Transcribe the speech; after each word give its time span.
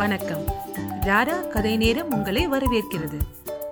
வணக்கம். 0.00 0.44
ராரா 1.00 1.48
கதை 1.48 1.76
நேரம் 1.76 2.12
உங்களை 2.12 2.48
வரவேற்கிறது. 2.48 3.18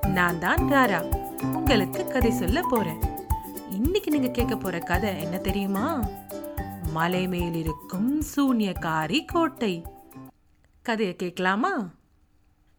நான் 0.06 0.38
தான் 0.38 0.58
ராரா. 0.58 1.16
உங்களுக்கு 1.42 2.08
கதை 2.08 2.30
சொல்ல 2.30 2.62
போறேன். 2.62 3.00
இன்னைக்கு 3.70 4.10
நீங்க 4.10 4.28
கேட்க 4.28 4.56
போற 4.56 4.78
கதை 4.78 5.22
என்ன 5.22 5.36
தெரியுமா? 5.36 6.08
மலை 6.92 7.28
மேல் 7.28 7.54
இருக்கும் 7.54 8.22
சூன்யக்காரி 8.36 9.24
கோட்டை. 9.24 9.82
கதையை 10.82 11.16
கேட்கலாமா? 11.16 11.90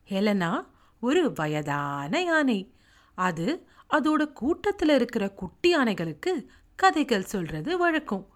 ஹெலனா 0.10 0.66
ஒரு 1.00 1.34
வயதான 1.34 2.22
யானை. 2.22 2.74
அது 3.16 3.68
அதோட 3.94 4.34
கூட்டத்தில் 4.34 4.90
இருக்கிற 4.90 5.30
குட்டி 5.30 5.78
யானைகளுக்கு 5.78 6.46
கதைகள் 6.76 7.24
சொல்றது 7.24 7.78
வழக்கம். 7.78 8.28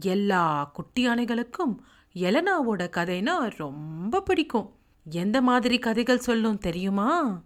எல்லா 0.00 0.64
குட்டி 0.64 1.08
யானைகளுக்கும் 1.08 1.78
எலனாவோட 2.14 2.88
கதைனா 2.90 3.56
ரொம்ப 3.56 4.22
பிடிக்கும். 4.22 4.72
எந்த 5.10 5.40
மாதிரி 5.40 5.78
கதைகள் 5.78 6.18
சொல்லும் 6.18 6.58
தெரியுமா? 6.58 7.42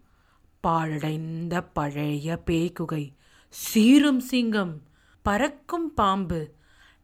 பாழடைந்த 0.61 1.63
பழைய 1.63 2.43
பேய்குகை 2.47 3.15
சீரும் 3.49 4.21
சிங்கம் 4.21 4.81
பறக்கும் 5.23 5.95
பாம்பு 5.95 6.51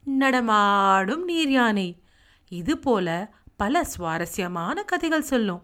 நடமாடும் 0.05 1.25
நீர் 1.25 1.51
யானை 1.51 2.03
இது 2.49 2.79
போல 2.79 3.35
பல 3.57 3.85
சுவாரஸ்யமான 3.85 4.83
கதைகள் 4.83 5.23
சொல்லும். 5.23 5.63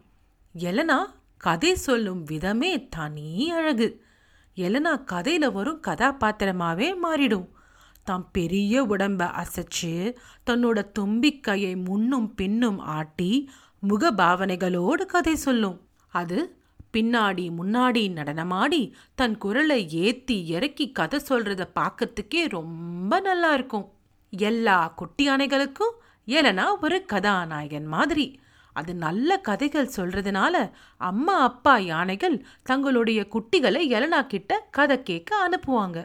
எலனா 0.58 0.98
கதை 1.36 1.74
சொல்லும் 1.74 2.22
விதமே 2.22 2.88
தனி 2.88 3.50
அழகு. 3.50 4.04
எலனா 4.56 5.04
கதையில 5.12 5.52
வரும் 5.52 5.80
கதாபாத்திரமாவே 5.86 6.94
மாறிடும். 7.04 7.48
தான் 8.04 8.24
பெரிய 8.30 8.84
உடம்ப 8.84 9.28
அசைச்சு 9.42 9.92
தன்னோட 10.50 10.78
தும்பிக்கையை 10.98 11.72
முன்னும் 11.84 12.34
பின்னும் 12.34 12.78
ஆட்டி 12.96 13.50
முக 13.78 14.12
பாவனைகளோடு 14.12 15.04
கதை 15.06 15.34
சொல்லும். 15.34 15.78
அது 16.12 16.38
பின்னாடி 16.92 17.44
முன்னாடி 17.58 18.02
நடனமாடி 18.18 18.92
தன் 19.14 19.38
குரலை 19.38 19.78
ஏத்தி 20.06 20.36
இறக்கி 20.46 20.86
கதை 20.92 21.20
சொல்றத 21.28 21.62
பார்க்கறதுக்கே 21.80 22.42
ரொம்ப 22.48 23.20
நல்லா 23.20 23.52
இருக்கும். 23.52 23.86
எல்லா 24.32 24.78
குட்டி 24.88 25.24
யானைகளுக்கும் 25.28 25.94
ஏலனா 26.28 26.66
ஒரு 26.80 26.98
கதாநாயகன் 27.04 27.86
மாதிரி. 27.86 28.26
அது 28.72 28.92
நல்ல 28.94 29.38
கதைகள் 29.38 29.94
சொல்றதுனால 29.96 30.54
அம்மா 30.96 31.36
அப்பா 31.40 31.74
யானைகள் 31.76 32.36
தங்களுடைய 32.62 33.20
குட்டிகளை 33.34 33.82
எலனா 33.96 34.20
கிட்ட 34.26 34.68
கதை 34.70 34.96
கேட்க 35.02 35.30
அனுப்புவாங்க. 35.46 35.98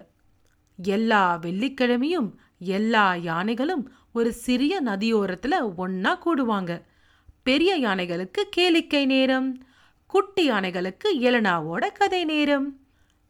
எல்லா 0.83 1.39
வெள்ளிக்கிழமையும் 1.41 2.35
எல்லா 2.59 3.15
யானைகளும் 3.15 3.91
ஒரு 4.13 4.33
சிறிய 4.33 4.83
நதியோரத்துல 4.83 5.73
ஒன்னா 5.77 6.17
கூடுவாங்க. 6.25 6.81
பெரிய 7.43 7.79
யானைகளுக்கு 7.79 8.49
கேளிக்கை 8.57 9.05
நேரம் 9.05 9.63
குட்டி 10.07 10.51
யானைகளுக்கு 10.51 11.15
எலனாவோட 11.19 11.91
கதை 11.91 12.25
நேரம். 12.25 12.79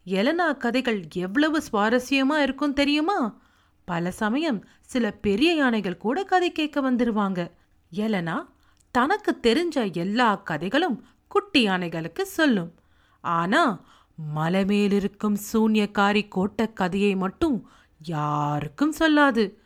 எலனா 0.05 0.57
கதைகள் 0.57 1.07
எவ்வளவு 1.15 1.61
சுவாரஸ்யமா 1.71 2.37
இருக்கும் 2.37 2.73
தெரியுமா? 2.73 3.41
பல 3.85 4.11
சமயம் 4.11 4.65
சில 4.81 5.11
பெரிய 5.11 5.53
யானைகள் 5.53 5.97
கூட 5.97 6.23
கதை 6.23 6.51
கேட்க 6.51 6.91
வந்துருவாங்க. 6.91 7.51
எலனா 7.95 8.47
தனக்கு 8.91 9.37
தெரிஞ்ச 9.41 9.93
எல்லா 9.93 10.35
கதைகளும் 10.35 11.05
குட்டி 11.27 11.67
யானைகளுக்கு 11.67 12.21
சொல்லும். 12.21 12.73
ஆனா 13.21 13.85
மலை 14.27 14.65
மேலிருக்கும் 14.65 15.37
சூன்யக்காரி 15.53 16.27
கோட்டை 16.27 16.73
கதையை 16.73 17.15
மட்டும் 17.15 17.69
யாருக்கும் 18.03 18.93
சொல்லாது. 18.99 19.61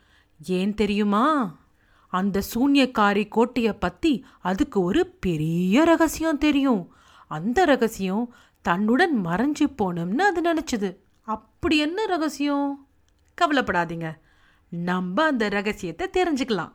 ஏன் 0.46 0.74
தெரியுமா? 0.74 1.56
அந்த 2.08 2.42
சூன்யக்காரி 2.54 3.28
கோட்டையை 3.28 3.72
பத்தி 3.72 4.24
அதுக்கு 4.40 4.82
ஒரு 4.82 5.06
பெரிய 5.06 5.84
ரகசியம் 5.84 6.38
தெரியும். 6.38 6.94
அந்த 7.28 7.64
ரகசியம் 7.64 8.34
தன்னுடன் 8.62 9.26
மறைஞ்சு 9.26 9.66
போனோம்னு 9.78 10.18
அது 10.18 10.54
நினைச்சது. 10.54 10.96
அப்படி 11.20 11.78
என்ன 11.78 12.06
ரகசியம்? 12.06 12.86
கவலைப்படாதீங்க. 13.40 14.16
நம்ம 14.68 15.24
அந்த 15.24 15.48
ரகசியத்தை 15.48 16.08
தெரிஞ்சுக்கலாம். 16.12 16.72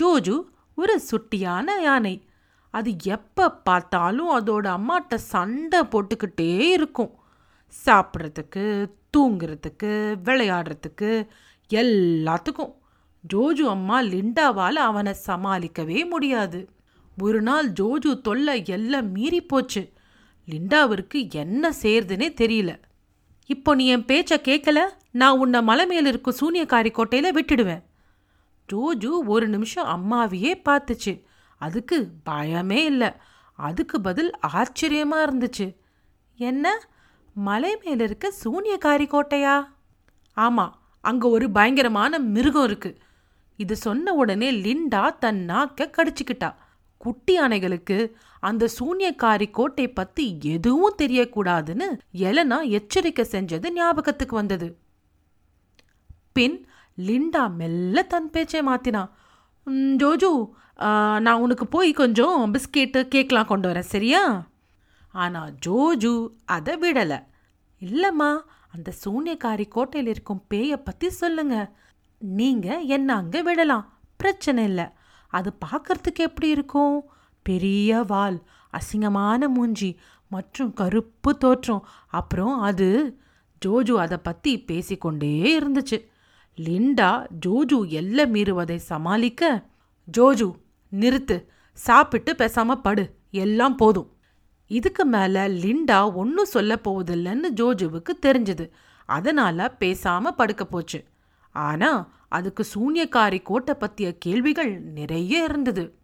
ஜோஜு 0.00 0.42
ஒரு 0.74 1.00
சுட்டியான 1.10 1.80
யானை. 1.82 2.27
அது 2.70 2.96
எப்போ 3.04 3.50
பார்த்தாலும் 3.50 4.32
அதோட 4.36 4.66
அம்மாட்ட 4.76 5.14
சண்டை 5.14 5.80
போட்டுக்கிட்டே 5.80 6.58
இருக்கும். 6.58 7.18
சாப்பிட்றதுக்கு 7.86 8.90
தூங்குறதுக்கு 9.16 9.90
விளையாடுறதுக்கு 10.24 11.28
எல்லாத்துக்கும். 11.70 12.74
ஜோஜு 13.34 13.64
அம்மா 13.68 14.02
லிண்டாவால் 14.02 14.78
அவனை 14.88 15.14
சமாளிக்கவே 15.26 16.08
முடியாது. 16.08 16.68
ஒரு 17.18 17.42
நாள் 17.42 17.70
ஜோஜு 17.70 18.20
தொல்லை 18.20 18.64
எல்லாம் 18.66 19.10
மீறி 19.10 19.40
போச்சு. 19.42 19.92
லிண்டாவிற்கு 20.48 21.30
என்ன 21.30 21.70
செய்யறதுனே 21.82 22.28
தெரியல. 22.42 22.80
இப்போ 23.46 23.74
நீ 23.74 23.86
என் 23.86 24.04
பேச்சை 24.04 24.38
கேட்கல 24.44 24.80
நான் 25.10 25.38
உன்னை 25.38 25.62
மலை 25.62 25.86
மேல 25.86 26.08
இருக்கும் 26.08 26.38
சூனியக்காரி 26.40 26.90
கோட்டையில் 26.90 27.34
விட்டுடுவேன். 27.34 27.82
ஜோஜு 28.72 29.10
ஒரு 29.26 29.48
நிமிஷம் 29.48 29.86
அம்மாவையே 29.86 30.52
பார்த்துச்சு. 30.68 31.26
அதுக்கு 31.58 31.96
பயமே 32.30 32.80
இல்லை. 32.90 33.10
அதுக்கு 33.58 33.96
பதில் 34.00 34.30
ஆச்சரியமாக 34.58 35.26
இருந்துச்சு. 35.26 35.66
என்ன? 36.38 36.66
மலை 37.46 37.72
மேலே 37.82 38.04
இருக்க 38.04 38.26
சூனியக்காரி 38.44 39.06
கோட்டையா? 39.14 39.56
ஆமாம் 40.36 40.74
அங்கே 41.04 41.26
ஒரு 41.28 41.46
பயங்கரமான 41.50 42.18
மிருகம் 42.34 42.66
இருக்குது 42.68 42.98
இது 43.58 43.74
சொன்ன 43.76 44.12
உடனே 44.12 44.48
லிண்டா 44.64 45.02
தன் 45.18 45.40
நாக்கை 45.44 45.86
கடிச்சிக்கிட்டா. 45.90 46.50
குட்டி 46.96 47.34
யானைகளுக்கு 47.40 47.96
அந்த 48.40 48.64
சூன்யக்காரி 48.78 49.46
கோட்டை 49.50 49.86
பற்றி 49.92 50.24
எதுவும் 50.54 50.98
தெரியக்கூடாதுன்னு 51.02 51.86
எலனா 52.26 52.58
எச்சரிக்கை 52.68 53.24
செஞ்சது 53.30 53.70
ஞாபகத்துக்கு 53.72 54.34
வந்தது. 54.36 54.68
பின் 56.32 56.56
லிண்டா 56.98 57.44
மெல்ல 57.58 58.02
தன் 58.02 58.30
பேச்சை 58.30 58.60
மாத்தினா. 58.60 59.02
ஜோஜு 60.02 60.30
நான் 61.24 61.42
உனக்கு 61.44 61.66
போய் 61.66 61.90
கொஞ்சம் 61.92 62.54
பிஸ்கெட்டு 62.54 63.00
கேக்லாம் 63.14 63.50
கொண்டு 63.50 63.66
வரேன் 63.68 63.92
சரியா? 63.94 64.48
ஆனால் 65.10 65.54
ஜோஜு 65.66 66.12
அதை 66.44 66.74
விடலை. 66.76 67.18
இல்லைம்மா 67.82 68.30
அந்த 68.70 68.92
சூன்யக்காரி 69.04 69.68
கோட்டையில் 69.68 70.10
இருக்கும் 70.10 70.44
பேயை 70.50 70.76
பற்றி 70.76 71.08
சொல்லுங்க. 71.10 71.56
நீங்கள் 72.20 72.84
என்ன 72.86 73.14
அங்கே 73.14 73.42
விடலாம் 73.42 73.88
பிரச்சனை 74.16 74.64
இல்லை. 74.64 74.86
அது 75.32 75.52
பார்க்கறதுக்கு 75.64 76.22
எப்படி 76.28 76.48
இருக்கும்? 76.48 76.96
பெரிய 77.42 78.02
வால் 78.02 78.38
அசிங்கமான 78.72 79.48
மூஞ்சி 79.48 79.90
மற்றும் 80.28 80.72
கருப்பு 80.72 81.30
தோற்றம். 81.36 81.86
அப்புறம் 82.08 82.60
அது 82.60 82.88
ஜோஜு 83.66 83.94
அதை 83.94 84.18
பற்றி 84.18 84.52
பேசிக்கொண்டே 84.60 85.58
இருந்துச்சு. 85.58 85.98
லிண்டா 86.58 87.10
ஜோஜு 87.46 87.78
எல்லை 88.00 88.24
மீறுவதை 88.26 88.76
சமாளிக்க 88.76 89.62
ஜோஜு 90.08 90.48
நிறுத்து. 90.92 91.44
சாப்பிட்டு 91.72 92.34
பேசாம 92.38 92.74
படு. 92.74 93.14
எல்லாம் 93.30 93.76
போதும். 93.76 94.16
இதுக்கு 94.66 95.04
மேல 95.04 95.48
லிண்டா 95.48 96.14
ஒன்றும் 96.14 96.44
சொல்ல 96.44 96.78
போவதில்லைன்னு 96.84 97.46
ஜோஜுவுக்கு 97.56 98.08
தெரிஞ்சது. 98.26 98.70
அதனால 99.06 99.76
பேசாம 99.80 100.28
படுக்க 100.28 100.64
போச்சு. 100.64 101.04
ஆனா 101.50 102.12
அதுக்கு 102.28 102.64
சூன்யக்காரி 102.74 103.42
கோட்டை 103.42 103.74
பத்திய 103.80 104.16
கேள்விகள் 104.18 104.80
நிறைய 104.80 105.44
இருந்தது. 105.44 105.94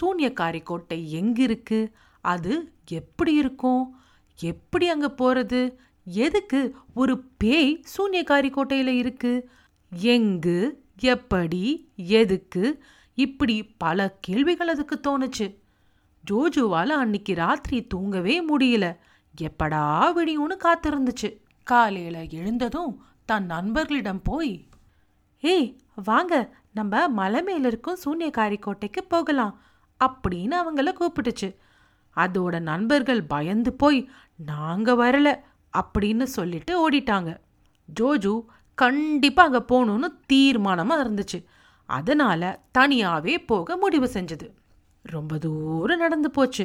சூன்யக்காரி 0.00 0.62
கோட்டை 0.62 1.22
எங்கிருக்கு 1.22 1.92
அது 2.20 2.72
எப்படி 2.88 3.34
இருக்கும்? 3.34 4.00
எப்படி 4.40 4.88
அங்க 4.88 5.14
போறது? 5.18 5.74
எதுக்கு 6.04 6.74
ஒரு 6.94 7.24
பேய் 7.36 7.84
சூன்யக்காரி 7.96 8.50
கோட்டையில 8.50 8.86
இருக்கு? 8.86 9.50
எங்கு? 10.00 10.84
எப்படி? 11.00 11.90
எதுக்கு? 11.96 12.84
இப்படி 13.24 13.54
பல 13.62 14.16
கேள்விகள் 14.20 14.68
அதுக்கு 14.68 14.96
தோணுச்சு. 15.02 15.46
ஜோஜுவால் 16.30 16.94
அன்னைக்கு 16.96 17.34
ராத்திரி 17.34 17.86
தூங்கவே 17.86 18.34
முடியல. 18.48 18.96
எப்படா 19.40 19.82
விடியும்னு 20.16 20.56
காத்திருந்துச்சு. 20.64 21.28
காலையில் 21.62 22.30
எழுந்ததும் 22.30 22.92
தன் 23.24 23.46
நண்பர்களிடம் 23.46 24.22
போய் 24.22 24.68
ஏய் 25.40 25.76
வாங்க 26.04 26.54
நம்ம 26.72 27.08
மலை 27.08 27.42
மேல 27.42 27.66
இருக்கும் 27.66 27.98
சூன்யக்காரி 28.04 28.58
கோட்டைக்கு 28.58 29.04
போகலாம் 29.04 29.60
அப்படின்னு 30.04 30.54
அவங்கள 30.60 30.92
கூப்பிட்டுச்சு. 31.00 31.48
அதோட 32.16 32.60
நண்பர்கள் 32.60 33.22
பயந்து 33.24 33.72
போய் 33.72 34.10
நாங்க 34.36 34.94
வரல 34.94 35.34
அப்படின்னு 35.78 36.22
சொல்லிட்டு 36.22 36.90
ஓடிட்டாங்க. 36.90 37.36
ஜோஜு 38.00 38.44
கண்டிப்பா 38.74 39.42
அங்க 39.44 39.64
போகணும்னு 39.68 40.08
தீர்மானமா 40.32 40.96
இருந்துச்சு. 41.04 41.38
அதனால 41.88 42.62
தனியாவே 42.78 43.34
போக 43.46 43.76
முடிவு 43.76 44.06
செஞ்சது. 44.06 44.50
ரொம்ப 45.02 45.38
தூரம் 45.38 45.98
நடந்து 45.98 46.30
போச்சு. 46.30 46.64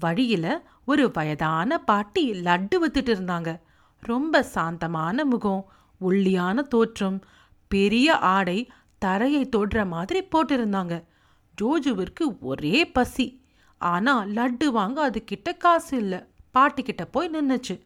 வழியில 0.00 0.66
ஒரு 0.84 1.10
வயதான 1.12 1.78
பாட்டி 1.78 2.30
லட்டு 2.30 2.74
வித்துட்டு 2.82 3.12
இருந்தாங்க. 3.14 3.60
ரொம்ப 4.00 4.42
சாந்தமான 4.42 5.24
முகம் 5.24 5.72
ஒல்லியான 5.98 6.62
தோற்றம் 6.62 7.20
பெரிய 7.68 8.16
ஆடை 8.18 8.70
தரையை 8.98 9.48
தொடுற 9.56 9.86
மாதிரி 9.86 10.20
போட்டிருந்தாங்க. 10.24 11.04
ஜோஜுவிற்கு 11.62 12.38
ஒரே 12.40 12.90
பசி. 12.90 13.26
ஆனா 13.78 14.24
லட்டு 14.24 14.66
வாங்க 14.66 15.10
அதுக்கிட்ட 15.10 15.56
காசு 15.56 15.96
இல்லை. 15.96 16.20
பாட்டிக்கிட்ட 16.54 17.04
போய் 17.10 17.30
நின்னுச்சு. 17.30 17.80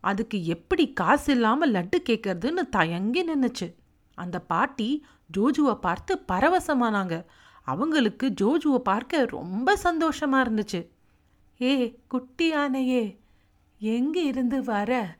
அதுக்கு 0.00 0.44
எப்படி 0.44 0.92
காசு 0.92 1.32
இல்லாம 1.32 1.66
லட்டு 1.66 1.96
கேட்கறதுன்னு 2.08 2.68
தயங்கி 2.68 3.24
நின்னுச்சு. 3.30 3.74
அந்த 4.14 4.40
பாட்டி 4.40 5.06
ஜோஜுவை 5.36 5.74
பார்த்து 5.74 6.24
பரவசமானாங்க. 6.32 7.24
அவங்களுக்கு 7.62 8.34
ஜோஜுவை 8.40 8.78
பார்க்க 8.78 9.24
ரொம்ப 9.24 9.76
சந்தோஷமா 9.84 10.42
இருந்துச்சு. 10.44 10.88
ஏ 11.60 11.98
குட்டி 12.08 12.46
யானையே 12.48 13.20
எங்கே 13.78 14.24
இருந்து 14.24 14.62
வர? 14.62 15.16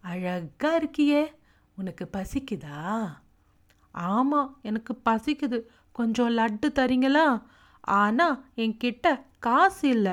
அழகாக 0.00 0.80
இருக்கியே 0.80 1.34
உனக்கு 1.76 2.08
பசிக்குதா? 2.12 3.12
ஆமாம் 3.90 4.58
எனக்கு 4.62 5.00
பசிக்குது. 5.04 5.60
கொஞ்சம் 5.92 6.36
லட்டு 6.38 6.66
தரீங்களா? 6.66 7.42
ஆனால் 7.80 8.44
என்கிட்ட 8.56 9.20
காசு 9.38 9.88
இல்லை 9.88 10.12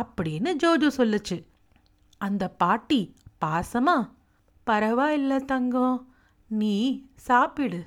அப்படின்னு 0.00 0.56
ஜோஜு 0.62 0.90
சொல்லுச்சு. 0.96 1.44
அந்த 2.18 2.48
பாட்டி 2.48 3.14
பாசமா? 3.44 4.10
பரவாயில்ல 4.66 5.44
தங்கம். 5.44 6.14
நீ 6.46 7.06
சாப்பிடு. 7.14 7.84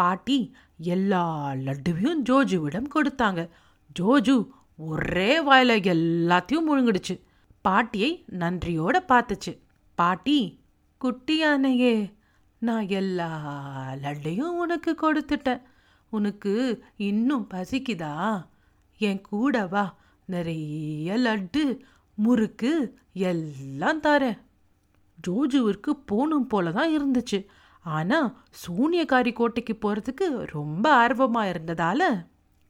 பாட்டி 0.00 0.36
எல்லா 0.78 1.24
லட்டுவையும் 1.50 2.22
ஜோஜுவிடம் 2.28 2.88
கொடுத்தாங்க. 2.94 3.48
ஜோஜு 3.98 4.46
ஒரே 4.76 5.32
வாயில 5.44 5.72
எல்லாத்தையும் 5.94 6.66
முழுங்கிடுச்சு. 6.68 7.20
பாட்டியை 7.60 8.24
நன்றியோட 8.38 8.98
பார்த்துச்சு. 9.08 9.52
பாட்டி 9.94 10.38
குட்டியானையே 11.00 11.94
நான் 12.58 12.88
எல்லா 12.88 13.30
லட்டையும் 14.02 14.56
உனக்கு 14.62 14.96
கொடுத்துட்டேன். 15.02 15.62
உனக்கு 16.10 16.84
இன்னும் 16.96 17.46
பசிக்குதா? 17.54 18.46
என் 18.98 19.20
கூட 19.20 19.66
வா. 19.66 19.84
நிறைய 20.24 21.16
லட்டு 21.16 21.78
முறுக்கு 22.14 22.72
எல்லாம் 23.12 24.02
தரேன். 24.02 24.38
ஜோஜுவிற்கு 25.28 25.92
போகணும் 26.06 26.46
போல 26.46 26.72
தான் 26.72 26.92
இருந்துச்சு. 26.98 27.46
ஆனால் 27.80 28.36
சூனியக்காரி 28.66 29.32
கோட்டைக்கு 29.32 29.78
போகிறதுக்கு 29.80 30.46
ரொம்ப 30.52 30.94
ஆர்வமாக 30.94 31.50
இருந்ததால 31.50 32.26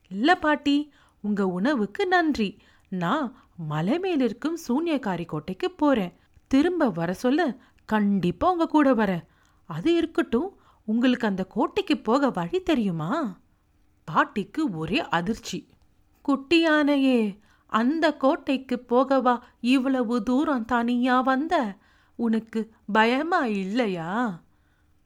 இல்லை 0.09 0.35
பாட்டி 0.35 0.93
உங்கள் 1.21 1.53
உணவுக்கு 1.59 2.07
நன்றி. 2.07 2.59
நான் 2.89 3.37
மலை 3.57 3.99
மேல் 3.99 4.21
இருக்கும் 4.21 4.59
சூனியக்காரி 4.69 5.25
கோட்டைக்கு 5.27 5.71
போகிறேன் 5.71 6.15
திரும்ப 6.47 6.91
வர 6.91 7.13
சொல்ல 7.13 7.57
கண்டிப்பாக 7.85 8.53
உங்க 8.53 8.67
கூட 8.67 8.95
வரேன். 8.95 9.25
அது 9.65 9.95
இருக்கட்டும் 9.95 10.59
உங்களுக்கு 10.85 11.27
அந்த 11.27 11.45
கோட்டைக்கு 11.45 11.99
போக 11.99 12.31
வழி 12.31 12.63
தெரியுமா? 12.63 13.41
பாட்டிக்கு 14.05 14.77
ஒரே 14.77 15.09
அதிர்ச்சி. 15.09 15.69
குட்டியானையே 16.29 17.39
அந்த 17.67 18.17
கோட்டைக்கு 18.17 18.85
போகவா 18.89 19.39
இவ்வளவு 19.61 20.23
தூரம் 20.23 20.65
தனியா 20.65 21.21
வந்த? 21.21 21.77
உனக்கு 22.17 22.71
பயமா 22.93 23.45
இல்லையா? 23.45 24.43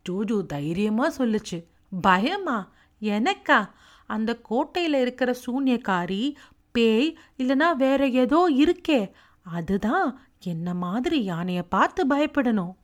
ஜோஜோ 0.09 0.47
தைரியமாக 0.47 1.27
சொல்லுச்சு. 1.27 1.65
பயமா? 2.01 2.73
எனக்கா? 3.01 3.71
அந்த 4.07 4.41
கோட்டையில 4.51 5.01
இருக்கிற 5.01 5.37
சூன்யக்காரி 5.47 6.35
பேய் 6.73 7.19
இல்லைனா 7.39 7.77
வேற 7.77 8.09
ஏதோ 8.09 8.51
இருக்கே. 8.51 9.11
அதுதான் 9.43 10.21
என்ன 10.41 10.75
மாதிரி 10.75 11.25
யானையை 11.25 11.63
பார்த்து 11.63 12.07
பயப்படணும். 12.07 12.75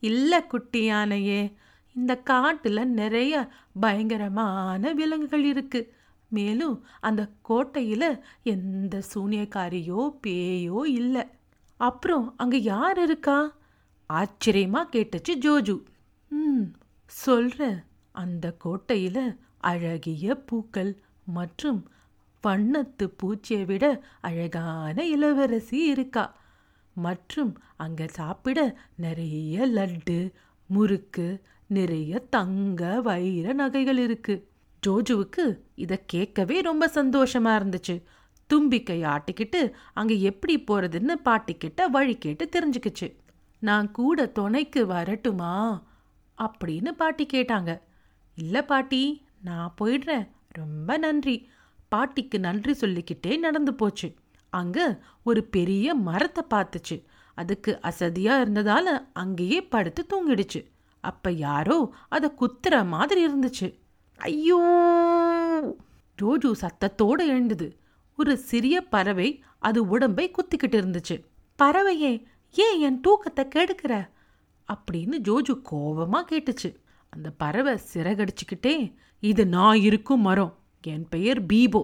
இல்லை 0.00 0.46
குட்டி 0.46 0.84
யானையே 0.84 1.56
இந்த 1.94 2.22
காட்டுல 2.30 2.84
நிறைய 2.84 3.48
பயங்கரமான 3.80 4.92
விலங்குகள் 4.92 5.44
இருக்கு. 5.44 5.94
மேலும் 6.28 6.86
அந்த 7.00 7.28
கோட்டையில 7.48 8.20
எந்த 8.42 9.02
சூனியக்காரியோ 9.14 10.18
பேயோ 10.26 10.84
இல்லை. 10.86 11.24
அப்புறம் 11.76 12.34
அங்கே 12.36 12.62
யார் 12.62 13.02
இருக்கா? 13.02 13.56
ஆச்சரியமா 14.12 14.84
கேட்டுச்சு 14.92 15.34
ஜோஜு. 15.40 15.82
ம் 16.30 16.64
சொல்கிறேன் 17.06 17.78
அந்த 18.14 18.46
கோட்டையில் 18.58 19.22
அழகிய 19.58 20.34
பூக்கள் 20.34 20.90
மற்றும் 21.24 21.80
வண்ணத்து 22.44 23.04
பூச்சியை 23.22 23.64
விட 23.64 23.84
அழகான 24.20 25.06
இளவரசி 25.06 25.78
இருக்கா. 25.84 26.24
மற்றும் 26.96 27.52
அங்கே 27.76 28.06
சாப்பிட 28.08 28.58
நிறைய 28.96 29.66
லட்டு 29.66 30.18
முறுக்கு 30.70 31.26
நிறைய 31.66 32.18
தங்க 32.18 33.00
வைர 33.00 33.52
நகைகள் 33.52 33.98
இருக்கு. 33.98 34.34
ஜோஜுவுக்கு 34.82 35.44
இதை 35.74 35.98
கேட்கவே 36.06 36.60
ரொம்ப 36.60 36.84
சந்தோஷமா 36.94 37.52
இருந்துச்சு. 37.58 37.96
தும்பிக்கை 38.50 39.00
ஆட்டிக்கிட்டு 39.04 39.60
அங்கே 39.94 40.20
எப்படி 40.20 40.54
போறதுன்னு 40.60 41.14
பாட்டிக்கிட்ட 41.24 41.90
வழி 41.90 42.18
கேட்டு 42.18 42.48
தெரிஞ்சுக்கிச்சு. 42.56 43.08
நான் 43.62 43.90
கூட 43.90 44.26
துணைக்கு 44.26 44.86
வரட்டுமா? 44.86 45.52
அப்படின்னு 46.38 46.90
பாட்டி 46.90 47.26
கேட்டாங்க. 47.32 47.80
இல்லை 48.34 48.62
பாட்டி 48.62 49.26
நான் 49.42 49.74
போயிடுறேன். 49.80 50.28
ரொம்ப 50.48 50.96
நன்றி. 50.96 51.48
பாட்டிக்கு 51.88 52.38
நன்றி 52.38 52.74
சொல்லிக்கிட்டே 52.74 53.36
நடந்து 53.36 53.74
போச்சு. 53.74 54.14
அங்கே 54.50 54.86
ஒரு 55.22 55.44
பெரிய 55.44 55.94
மரத்தை 55.94 56.44
பார்த்துச்சு. 56.50 57.04
அதுக்கு 57.34 57.80
அசதியாக 57.80 58.40
இருந்ததால் 58.40 59.12
அங்கேயே 59.12 59.62
படுத்து 59.62 60.06
தூங்கிடுச்சு. 60.08 60.66
அப்போ 61.00 61.30
யாரோ 61.30 61.94
அதை 62.08 62.32
குத்துற 62.40 62.86
மாதிரி 62.86 63.26
இருந்துச்சு. 63.26 63.78
ஐயோ! 64.16 64.58
ஜோஜு 66.22 66.52
சத்தத்தோடு 66.60 67.26
எழுந்தது. 67.26 67.78
ஒரு 68.16 68.36
சிறிய 68.36 68.80
பறவை 68.80 69.42
அது 69.58 69.88
உடம்பை 69.88 70.30
குத்திக்கிட்டு 70.30 70.78
இருந்துச்சு. 70.78 71.24
பறவையே 71.62 72.24
ஏன் 72.54 72.78
என் 72.78 73.00
தூக்கத்தை 73.00 73.44
கெடுக்கிற? 73.44 74.08
அப்படின்னு 74.72 75.16
ஜோஜு 75.22 75.62
கோபமாக 75.62 76.26
கேட்டுச்சு. 76.30 76.74
அந்த 77.10 77.30
பறவை 77.30 77.78
சிறகடிச்சுக்கிட்டே 77.94 78.94
இது 79.20 79.46
நான் 79.46 79.76
இருக்கும் 79.76 80.20
மரம். 80.20 80.54
என் 80.82 81.08
பெயர் 81.08 81.46
பீபோ. 81.46 81.82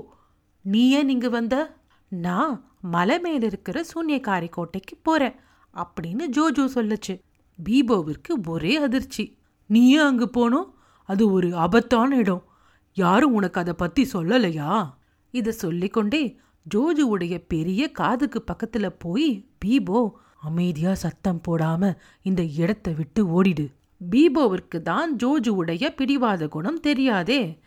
நீ 0.61 0.91
ஏன் 0.91 1.09
இங்க 1.09 1.29
வந்த? 1.29 1.77
நான் 2.09 2.71
மலை 2.81 3.19
மேல 3.19 3.47
இருக்கிற 3.47 3.85
சூன்யக்காரி 3.95 4.49
கோட்டைக்கு 4.49 4.97
போகிறேன் 5.03 5.35
அப்படின்னு 5.75 6.25
ஜோஜோ 6.37 6.69
சொல்லுச்சு. 6.75 7.21
பீபோவிற்கு 7.65 8.33
ஒரே 8.47 8.77
அதிர்ச்சி. 8.77 9.39
நீயே 9.67 9.97
அங்கே 9.97 10.25
போனோம் 10.25 10.71
அது 11.05 11.33
ஒரு 11.33 11.57
அபத்தான 11.57 12.17
இடம். 12.17 12.45
யாரும் 12.93 13.33
உனக்கு 13.33 13.61
அதை 13.61 13.75
பற்றி 13.75 14.09
சொல்லலையா? 14.13 14.95
இதை 15.31 15.53
சொல்லிக்கொண்டே 15.53 16.39
ஜோஜுவுடைய 16.75 17.45
பெரிய 17.49 17.93
காதுக்கு 17.93 18.43
பக்கத்தில் 18.43 18.99
போய் 18.99 19.49
பீபோ 19.65 20.11
அமைதியா 20.45 20.95
சத்தம் 20.95 21.41
போடாம 21.49 21.97
இந்த 22.23 22.43
இடத்தை 22.43 22.95
விட்டு 22.95 23.43
ஓடிடு. 23.43 23.73
பீபோவிற்கு 24.11 24.83
தான் 24.83 25.17
ஜோஜுவுடைய 25.17 25.89
பிடிவாத 25.89 26.49
குணம் 26.49 26.81
தெரியாதே. 26.81 27.59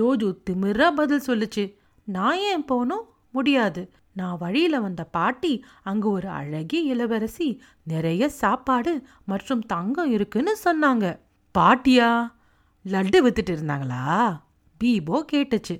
ஜோஜு 0.00 0.34
திமிரா 0.50 0.90
பதில் 0.90 1.26
சொல்லுச்சு. 1.26 1.74
நான் 2.04 2.36
ஏன் 2.36 2.64
போகணும் 2.64 3.04
முடியாது. 3.30 3.90
நான் 4.12 4.36
வழியில் 4.38 4.80
வந்த 4.80 5.04
பாட்டி 5.04 5.64
அங்கே 5.82 6.08
ஒரு 6.08 6.28
அழகிய 6.28 6.82
இளவரசி 6.82 7.62
நிறைய 7.82 8.28
சாப்பாடு 8.28 9.06
மற்றும் 9.24 9.60
தங்கம் 9.60 10.10
இருக்குன்னு 10.10 10.56
சொன்னாங்க. 10.64 11.18
பாட்டியா? 11.58 12.32
லட்டு 12.84 13.18
வித்துட்டு 13.26 13.52
இருந்தாங்களா? 13.54 14.40
பீபோ 14.84 15.24
கேட்டுச்சு. 15.32 15.76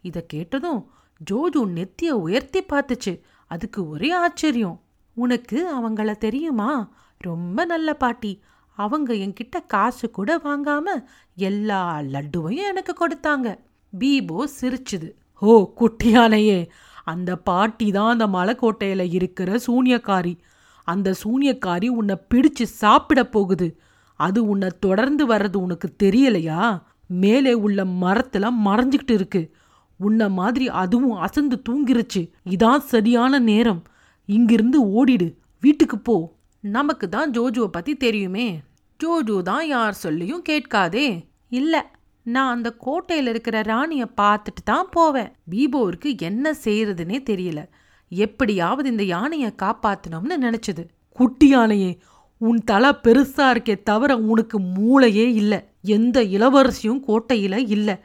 இதை 0.00 0.26
கேட்டதும் 0.26 0.90
ஜோஜு 1.30 1.60
நெத்திய 1.76 2.08
உயர்த்தி 2.08 2.62
பார்த்துச்சு. 2.62 3.20
அதுக்கு 3.46 3.88
ஒரே 3.88 4.10
ஆச்சரியம். 4.10 4.83
உனக்கு 5.14 5.74
அவங்கள 5.76 6.16
தெரியுமா? 6.16 6.88
ரொம்ப 7.18 7.64
நல்ல 7.64 7.94
பாட்டி. 7.94 8.42
அவங்க 8.76 9.12
என்கிட்ட 9.12 9.66
காசு 9.66 10.10
கூட 10.10 10.36
வாங்காம 10.36 11.04
எல்லா 11.36 11.98
லட்டுவையும் 11.98 12.68
எனக்கு 12.68 12.94
கொடுத்தாங்க. 12.98 13.58
பீபோ 13.98 14.44
சிரிச்சுது. 14.60 15.10
ஓ 15.40 15.72
குட்டியானையே. 15.80 16.68
அந்த 17.04 17.36
பாட்டி 17.36 17.90
தான் 17.90 18.18
அந்த 18.18 18.26
மலைக்கோட்டையில் 18.26 19.12
இருக்கிற 19.12 19.58
சூனியக்காரி. 19.66 20.38
அந்த 20.84 21.14
சூனியக்காரி 21.24 21.88
உன்னை 21.88 22.16
பிடிச்சு 22.34 22.62
சாப்பிட 22.62 23.24
போகுது. 23.24 23.80
அது 24.16 24.48
உன்னை 24.48 24.68
தொடர்ந்து 24.80 25.26
வர்றது 25.26 25.56
உனக்கு 25.56 25.94
தெரியலையா? 26.02 26.82
மேலே 27.06 27.54
உள்ள 27.54 27.84
மரத்துல 27.84 28.48
மறைஞ்சிக்கிட்டு 28.64 29.10
இருக்கு. 29.10 29.54
உன்ன 29.96 30.28
மாதிரி 30.28 30.68
அதுவும் 30.68 31.12
அசந்து 31.12 31.62
தூங்கிருச்சு. 31.68 32.30
இதான் 32.50 32.78
சரியான 32.78 33.38
நேரம். 33.38 33.82
இங்கிருந்து 34.24 34.78
ஓடிடு. 34.86 35.34
வீட்டுக்கு 35.60 35.98
போ. 35.98 36.36
நமக்கு 36.60 37.08
தான் 37.08 37.30
ஜோஜுவை 37.30 37.66
பற்றி 37.66 37.96
தெரியுமே. 37.96 38.60
ஜோஜு 39.04 39.42
தான் 39.42 39.66
யார் 39.66 39.92
சொல்லியும் 39.92 40.42
கேட்காதே. 40.42 41.28
இல்லை 41.48 41.80
நான் 42.22 42.54
அந்த 42.54 42.70
கோட்டையில் 42.70 43.26
இருக்கிற 43.26 43.60
ராணியை 43.60 44.06
பார்த்துட்டு 44.16 44.62
தான் 44.64 44.88
போவேன். 44.90 45.32
பீபோருக்கு 45.50 46.18
என்ன 46.18 46.54
செய்யறதுனே 46.64 47.18
தெரியல. 47.30 47.66
எப்படியாவது 48.08 48.90
இந்த 48.90 49.02
யானையை 49.02 49.54
காப்பாற்றணும்னு 49.62 50.36
நினச்சது. 50.40 50.88
குட்டி 51.12 51.48
யானையே 51.48 51.98
உன் 52.38 52.64
தலை 52.64 52.90
பெருசா 53.02 53.46
இருக்கே 53.54 53.82
தவிர 53.82 54.16
உனக்கு 54.16 54.60
மூளையே 54.60 55.26
இல்லை. 55.34 55.60
எந்த 55.80 56.22
இளவரசியும் 56.22 57.02
கோட்டையில 57.08 57.56
இல்லை. 57.68 57.96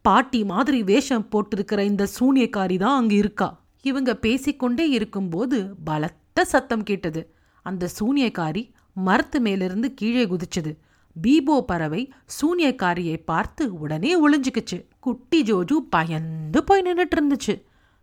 பாட்டி 0.00 0.44
மாதிரி 0.44 0.82
வேஷம் 0.82 1.28
போட்டிருக்கிற 1.28 1.84
இந்த 1.84 2.06
சூனியக்காரி 2.20 2.78
தான் 2.78 2.96
அங்கே 2.96 3.16
இருக்கா. 3.16 3.65
இவங்க 3.88 4.12
பேசிக்கொண்டே 4.24 4.84
இருக்கும்போது 4.96 5.58
பலத்த 5.84 6.44
சத்தம் 6.52 6.84
கேட்டது. 6.88 7.20
அந்த 7.66 7.88
சூனியக்காரி 7.98 8.62
மரத்து 9.06 9.38
மேலிருந்து 9.40 9.88
கீழே 9.94 10.24
குதிச்சது. 10.26 10.72
பீபோ 11.16 11.56
பறவை 11.70 12.02
சூனியக்காரியை 12.36 13.16
பார்த்து 13.30 13.64
உடனே 13.82 14.12
ஒளிஞ்சுக்குச்சு. 14.22 14.78
குட்டி 15.00 15.38
ஜோஜு 15.48 15.76
பயந்து 15.94 16.60
போய் 16.68 16.84
நின்னுட்டு 16.86 17.16
இருந்துச்சு 17.18 17.54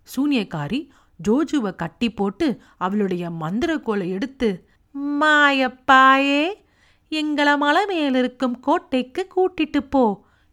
சூனியக்காரி 0.07 0.79
ஜோஜுவை 1.19 1.71
கட்டி 1.75 2.07
போட்டு 2.19 2.47
அவளுடைய 2.77 3.23
மந்திரக்கோலை 3.41 4.07
எடுத்து 4.17 4.49
மாயப்பாயே 5.21 6.43
எங்களை 7.11 7.53
மலை 7.57 7.83
மேலிருக்கும் 7.91 8.55
கோட்டைக்கு 8.67 9.23
கூட்டிட்டு 9.35 9.81
போ. 9.89 10.03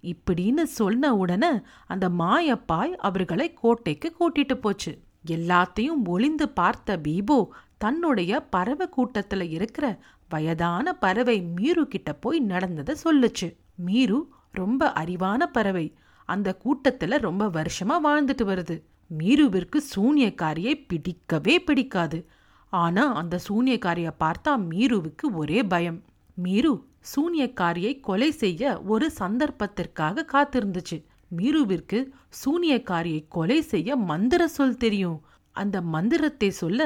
இப்படின்னு 0.04 0.64
சொன்ன 0.78 1.12
உடனே 1.22 1.52
அந்த 1.86 2.06
மாயப்பாய் 2.20 2.92
அவர்களை 3.08 3.46
கோட்டைக்கு 3.62 4.08
கூட்டிட்டு 4.18 4.56
போச்சு. 4.64 4.92
எல்லாத்தையும் 5.26 6.04
ஒளிந்து 6.06 6.48
பார்த்த 6.48 6.96
பீபோ 6.96 7.46
தன்னுடைய 7.78 8.40
பறவை 8.40 8.88
கூட்டத்துல 8.96 9.50
இருக்கிற 9.50 9.98
வயதான 10.28 10.92
பறவை 10.92 11.44
மீரு 11.56 11.82
கிட்ட 11.82 12.12
போய் 12.12 12.40
நடந்ததை 12.40 12.96
சொல்லுச்சு. 13.04 13.56
மீரு 13.86 14.22
ரொம்ப 14.50 14.92
அறிவான 14.96 15.42
பறவை. 15.42 15.94
அந்த 16.24 16.58
கூட்டத்துல 16.64 17.18
ரொம்ப 17.18 17.46
வருஷமா 17.46 17.98
வாழ்ந்துட்டு 18.04 18.42
வருது. 18.42 18.82
மீருவிற்கு 19.18 19.76
சூனியக்காரியை 19.96 20.84
பிடிக்கவே 20.88 21.60
பிடிக்காது. 21.60 22.26
ஆனா 22.68 23.14
அந்த 23.14 23.40
சூனியக்காரிய 23.48 24.10
பார்த்தா 24.20 24.56
மீருவுக்கு 24.70 25.32
ஒரே 25.32 25.62
பயம். 25.62 26.02
மீரு 26.42 26.82
சூனியக்காரியை 27.16 28.00
கொலை 28.00 28.30
செய்ய 28.30 28.82
ஒரு 28.82 29.12
சந்தர்ப்பத்திற்காக 29.18 30.26
காத்திருந்துச்சு. 30.32 31.04
மீருவிற்கு 31.38 31.98
சூனியக்காரியை 32.40 33.20
கொலை 33.28 33.58
செய்ய 33.62 33.96
மந்திர 34.10 34.42
சொல் 34.48 34.76
தெரியும். 34.76 35.18
அந்த 35.56 35.76
மந்திரத்தை 35.94 36.50
சொல்ல 36.50 36.80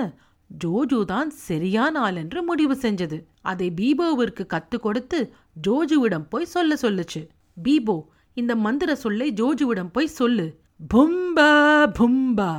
ஜோஜு 0.50 0.98
தான் 1.04 1.30
சரியான 1.46 1.94
ஆள் 2.00 2.18
என்று 2.22 2.40
முடிவு 2.42 2.74
செஞ்சது. 2.74 3.18
அதை 3.42 3.68
பீபோவிற்கு 3.70 4.44
கத்து 4.54 4.76
கொடுத்து 4.78 5.18
ஜோஜுவிடம் 5.66 6.26
போய் 6.32 6.52
சொல்ல 6.54 6.76
சொல்லுச்சு. 6.82 7.22
பீபோ 7.56 7.96
இந்த 8.36 8.52
மந்திர 8.56 8.90
சொல்லை 8.94 9.28
ஜோஜுவிடம் 9.32 9.92
போய் 9.92 10.16
சொல்லு. 10.18 10.46
பும்பா 10.94 11.50
பும்பா 11.98 12.50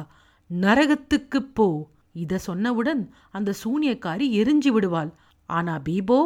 நரகத்துக்கு 0.50 1.40
போ. 1.54 1.68
இத 2.24 2.40
சொன்னவுடன் 2.48 3.02
அந்த 3.32 3.54
சூனியக்காரி 3.64 4.26
எரிஞ்சு 4.42 4.68
விடுவாள். 4.68 5.12
ஆனா 5.50 5.74
பீபோ 5.88 6.20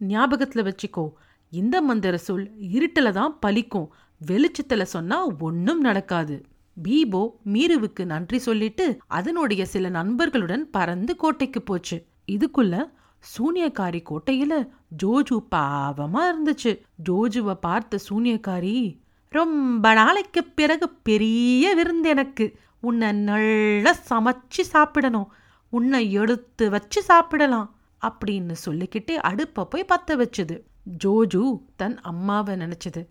ஞாபகத்துல 0.00 0.62
வச்சுக்கோ 0.68 1.04
இந்த 1.52 1.76
மந்திர 1.88 2.14
சொல் 2.18 2.46
இருட்டுல 2.76 3.08
தான் 3.12 3.34
பலிக்கும். 3.46 3.88
வெளிச்சத்துல 4.26 4.82
சொன்னா 4.82 5.26
ஒன்னும் 5.38 5.80
நடக்காது. 5.80 6.46
பீபோ 6.88 7.30
மீருவுக்கு 7.52 8.04
நன்றி 8.04 8.38
சொல்லிட்டு 8.38 8.98
அதனுடைய 9.06 9.66
சில 9.66 9.88
நண்பர்களுடன் 9.88 10.70
பறந்து 10.70 11.16
கோட்டைக்கு 11.16 11.62
போச்சு. 11.62 12.04
இதுக்குள்ள 12.32 12.90
சூனியக்காரி 13.38 14.02
கோட்டையில 14.10 14.68
ஜோஜு 15.02 15.44
பாவமா 15.54 16.32
இருந்துச்சு. 16.32 16.80
ஜோஜுவை 17.08 17.54
பார்த்த 17.54 17.98
சூனியக்காரி 18.10 18.98
ரொம்ப 19.28 19.94
நாளைக்கு 19.94 20.44
பிறகு 20.44 20.88
பெரிய 20.88 21.74
விருந்து 21.74 22.08
எனக்கு. 22.08 22.56
உன்னை 22.80 23.12
நல்லா 23.12 23.96
சமைச்சு 24.10 24.60
சாப்பிடணும். 24.60 25.32
உன்னை 25.68 26.12
எடுத்து 26.12 26.70
வச்சு 26.70 27.02
சாப்பிடலாம். 27.02 27.74
அப்படின்னு 28.06 28.54
சொல்லிக்கிட்டு 28.66 29.14
அடுப்பை 29.14 29.64
போய் 29.70 29.86
பத்த 29.88 30.06
வச்சுது. 30.06 30.60
ஜோஜு 31.04 31.60
தன் 31.76 32.00
அம்மாவை 32.00 32.56
நினைச்சது. 32.56 33.06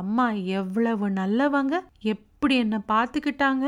அம்மா 0.00 0.30
எவ்வளவு 0.30 1.06
நல்லவங்க? 1.10 1.74
எப்படி 2.12 2.56
என்னை 2.56 2.78
பார்த்துக்கிட்டாங்க? 2.88 3.66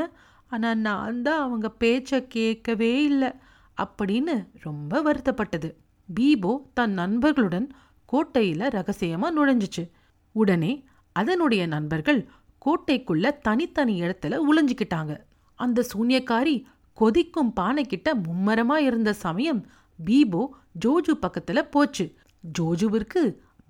ஆனால் 0.52 0.78
நான் 0.78 1.22
தான் 1.22 1.42
அவங்க 1.42 1.70
பேச்சை 1.70 2.18
கேட்கவே 2.26 2.92
இல்லை. 3.02 3.30
அப்படின்னு 3.76 4.34
ரொம்ப 4.62 5.02
வருத்தப்பட்டது. 5.02 5.68
பீபோ 6.08 6.52
தன் 6.74 6.92
நண்பர்களுடன் 6.92 7.68
கோட்டையில் 8.04 8.66
ரகசியமாக 8.68 9.34
நுழைஞ்சிச்சு. 9.36 9.84
உடனே 10.34 10.72
அதனுடைய 11.16 11.62
நண்பர்கள் 11.66 12.20
கோட்டைக்குள்ள 12.66 13.26
தனித்தனி 13.38 13.94
இடத்துல 14.02 14.38
உழைஞ்சிக்கிட்டாங்க 14.48 15.12
அந்த 15.58 15.84
சூன்யக்காரி 15.92 16.56
கொதிக்கும் 16.98 17.52
பானை 17.52 17.82
கிட்ட 17.84 18.08
இருந்த 18.80 19.10
சமயம் 19.24 19.60
பீபோ 19.98 20.42
ஜோஜு 20.84 21.12
பக்கத்தில் 21.20 21.70
போச்சு. 21.74 22.04
ஜோஜுவிற்கு 22.58 23.22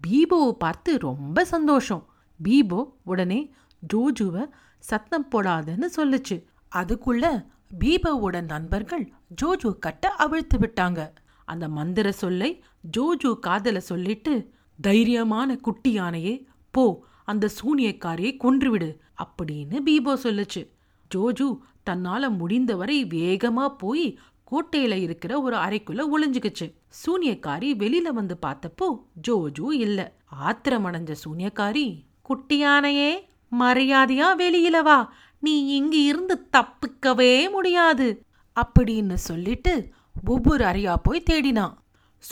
பீபோவை 0.02 0.52
பார்த்து 0.64 0.90
ரொம்ப 0.98 1.44
சந்தோஷம். 1.44 2.02
பீபோ 2.44 2.85
உடனே 3.04 3.52
ஜோஜுவை 3.94 4.44
சத்தம் 4.78 5.28
போடாதன்னு 5.35 5.87
சொல்லுச்சு. 5.97 6.44
அதுக்குள்ள 6.76 7.47
பீபோவோட 7.78 8.42
நண்பர்கள் 8.42 9.12
ஜோஜு 9.42 9.78
கட்ட 9.78 10.11
அவிழ்த்து 10.11 10.59
விட்டாங்க. 10.59 11.12
அந்த 11.44 11.68
மந்திர 11.68 12.12
சொல்லை 12.12 12.64
ஜோஜு 12.97 13.38
காதல 13.38 13.80
சொல்லிட்டு 13.80 14.50
தைரியமான 14.82 15.56
குட்டி 15.56 15.92
யானையே 15.92 16.47
போ 16.70 17.04
அந்த 17.25 17.49
சூனியக்காரியை 17.62 18.37
கொன்றுவிடு 18.44 18.99
அப்படின்னு 19.23 19.78
பீபோ 19.87 20.14
சொல்லுச்சு. 20.14 20.68
ஜோஜு 21.14 21.59
தன்னால 21.90 22.37
முடிந்தவரை 22.37 23.04
வேகமா 23.04 23.68
போய் 23.68 24.18
கோட்டையில 24.50 24.92
இருக்கிற 25.00 25.40
ஒரு 25.40 25.56
அறைக்குள்ள 25.56 26.02
ஒளிஞ்சுக்குச்சு. 26.14 26.66
சூனியக்காரி 27.06 27.68
வெளியில 27.82 28.09
வந்து 28.09 28.38
பார்த்தப்போ 28.47 29.04
ஜோஜு 29.28 29.73
இல்ல. 29.73 30.16
ஆத்திரமடைஞ்ச 30.44 31.14
சூனியக்காரி 31.25 32.09
குட்டியானையே 32.30 33.12
மரியாதையா 33.58 34.26
வெளியில 34.38 34.82
வா. 34.82 35.12
நீ 35.40 35.66
இங்க 35.66 35.96
இருந்து 35.96 36.49
தப்பிக்கவே 36.56 37.50
முடியாது. 37.50 38.25
அப்படின்னு 38.60 39.14
சொல்லிட்டு 39.14 39.88
ஒவ்வொரு 40.25 40.64
அறையா 40.64 40.96
போய் 41.02 41.22
தேடினான் 41.30 41.75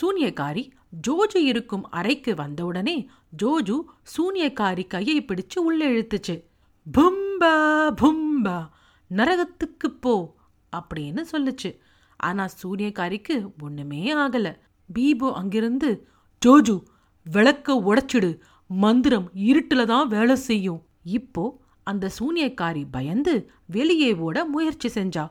சூனியக்காரி 0.01 0.71
ஜோஜு 1.07 1.35
இருக்கும் 1.35 1.89
அறைக்கு 1.89 2.35
வந்தவுடனே 2.35 3.09
ஜோஜு 3.43 3.81
சூனியக்காரி 4.17 4.87
கையை 4.87 5.25
பிடிச்சு 5.25 5.59
உள்ள 5.59 5.87
இழுத்துச்சு. 5.87 6.43
பும்பா 6.97 7.53
பும்பா 8.01 8.69
நரகத்துக்கு 9.09 9.87
போ 9.99 10.35
அப்படின்னு 10.75 11.23
சொல்லுச்சு. 11.31 11.79
ஆனா 12.17 12.47
சூனியக்காரிக்கு 12.63 13.51
ஒண்ணுமே 13.61 14.13
ஆகல. 14.13 14.55
பீபோ 14.93 15.33
அங்கிருந்து 15.33 16.07
ஜோஜு 16.45 16.83
விளக்க 17.23 17.75
உடைச்சிடு 17.75 18.39
மந்திரம் 18.69 19.31
இருட்டுல 19.33 19.85
தான் 19.85 20.07
வேலை 20.07 20.35
செய்யும். 20.35 20.81
இப்போ 21.03 21.61
அந்த 21.83 22.09
சூனியக்காரி 22.19 22.85
பயந்து 22.91 23.51
வெளியே 23.65 24.15
ஓட 24.15 24.45
முயற்சி 24.45 24.89
செஞ்சா. 24.89 25.29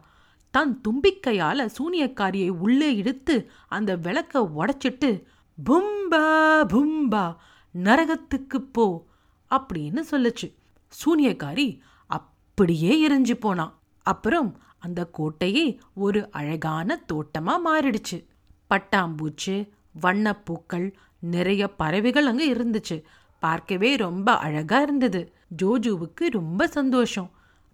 தன் 0.51 0.81
தும்பிக்கையால 0.89 1.69
சூனியக்காரியை 1.79 2.49
உள்ளே 2.49 2.95
இழுத்து 2.95 3.51
அந்த 3.69 3.97
விளக்க 3.97 4.41
உடைச்சிட்டு 4.41 5.23
பும்பா 5.59 6.27
பும்பா 6.73 7.37
நரகத்துக்கு 7.75 8.59
போ 8.73 9.07
அப்படின்னு 9.51 10.03
சொல்லுச்சு. 10.11 10.55
சூனியக்காரி 10.93 11.79
அப்படியே 12.07 12.93
எரிஞ்சு 13.09 13.35
போனான் 13.35 13.75
அப்புறம் 14.03 14.61
அந்த 14.79 15.11
கோட்டையே 15.19 15.79
ஒரு 15.95 16.31
அழகான 16.31 17.05
தோட்டமா 17.13 17.55
மாறிடுச்சு. 17.65 18.25
பட்டாம்பூச்சி 18.71 19.69
வண்ணப்பூக்கள் 20.03 20.93
நிறைய 21.21 21.69
பறவைகள் 21.69 22.27
அங்க 22.27 22.45
இருந்துச்சு. 22.45 23.03
பார்க்கவே 23.39 23.97
ரொம்ப 23.97 24.37
அழகா 24.37 24.81
இருந்தது. 24.81 25.33
ஜோஜுவுக்கு 25.63 26.27
ரொம்ப 26.31 26.67
சந்தோஷம். 26.67 27.31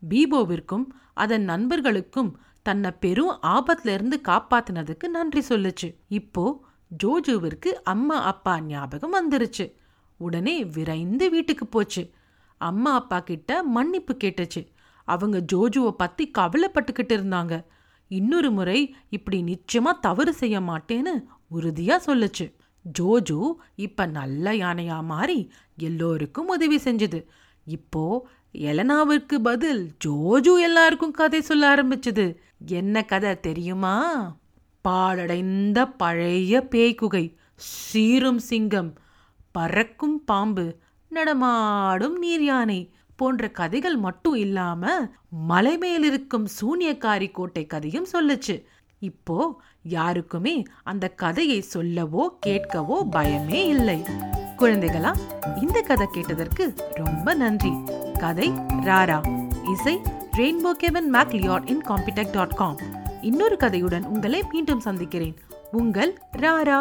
பீபோவிற்கும் 0.08 0.84
அதன் 1.14 1.44
நண்பர்களுக்கும் 1.44 2.38
தன்னை 2.62 2.90
பெரும் 2.90 3.38
ஆபத்துல 3.42 3.88
இருந்து 3.88 4.20
காப்பாத்தினதுக்கு 4.24 5.08
நன்றி 5.08 5.42
சொல்லுச்சு. 5.48 5.94
இப்போ 6.08 6.64
ஜோஜுவிற்கு 7.04 7.66
அம்மா 7.66 8.22
அப்பா 8.22 8.60
ஞாபகம் 8.60 9.14
வந்துருச்சு. 9.14 9.72
உடனே 10.16 10.64
விரைந்து 10.64 11.30
வீட்டுக்கு 11.30 11.66
போச்சு. 11.66 12.10
அம்மா 12.56 12.94
அப்பா 12.94 13.20
கிட்ட 13.20 13.62
மன்னிப்பு 13.62 14.16
கேட்டுச்சு. 14.24 14.72
அவங்க 15.04 15.44
ஜோஜுவை 15.52 15.90
பத்தி 15.90 16.30
கவலைப்பட்டுக்கிட்டு 16.38 17.16
இருந்தாங்க. 17.16 17.64
இன்னொரு 18.08 18.50
முறை 18.50 18.96
இப்படி 19.08 19.42
நிச்சயமா 19.42 19.98
தவறு 20.00 20.32
செய்ய 20.32 20.60
மாட்டேன்னு 20.60 21.24
உறுதியா 21.50 21.96
சொல்லுச்சு. 22.06 22.54
ஜோஜு 22.98 23.52
இப்ப 23.74 24.06
நல்ல 24.06 24.52
யானையா 24.52 25.02
மாறி 25.02 25.52
எல்லோருக்கும் 25.76 26.48
உதவி 26.48 26.76
செஞ்சது. 26.76 27.24
இப்போ 27.64 28.28
எலனாவிற்கு 28.54 29.34
பதில் 29.42 29.92
ஜோஜு 30.06 30.60
எல்லாருக்கும் 30.60 31.10
கதை 31.10 31.40
சொல்ல 31.40 31.74
ஆரம்பிச்சது. 31.74 32.36
என்ன 32.66 33.04
கதை 33.04 33.40
தெரியுமா? 33.40 33.96
பாழடைந்த 34.80 35.86
பழைய 35.86 36.66
பேய்குகை 36.70 37.34
சீரும் 37.54 38.38
சிங்கம் 38.38 38.98
பறக்கும் 39.52 40.24
பாம்பு 40.24 40.76
நடமாடும் 41.08 42.18
நீர் 42.18 42.42
யானை 42.42 42.92
போன்ற 43.16 43.50
கதைகள் 43.50 43.96
மட்டும் 43.96 44.34
இல்லாம 44.34 45.10
மலை 45.30 45.78
மேலிருக்கும் 45.78 46.46
சூனியக்காரி 46.60 47.30
கோட்டை 47.30 47.66
கதையும் 47.66 48.06
சொல்லுச்சு. 48.12 48.64
இப்போ 49.10 49.36
யாருக்குமே 49.96 50.54
அந்த 50.82 51.08
கதையை 51.22 51.60
சொல்லவோ 51.74 52.24
கேட்கவோ 52.46 52.96
பயமே 53.16 53.60
இல்லை. 53.74 53.98
குழந்தைகளா 54.58 55.12
இந்த 55.62 55.78
கதை 55.80 56.06
கேட்டதற்கு 56.10 56.64
ரொம்ப 56.94 57.34
நன்றி. 57.42 57.72
கதை 58.18 58.48
ராரா. 58.88 59.18
இசை 59.72 59.94
rainbow 60.38 60.72
Kevin 60.82 61.08
MacLeod 61.14 61.68
incompetech 61.88 62.36
dot 62.38 62.58
com 62.60 62.78
இன்னொரு 63.20 63.56
கதையுடன் 63.60 64.06
உங்களை 64.14 64.40
மீண்டும் 64.52 64.84
சந்திக்கிறேன். 64.88 65.36
உங்கள் 65.72 66.12
ராரா. 66.44 66.80